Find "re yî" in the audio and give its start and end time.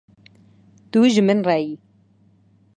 1.47-1.73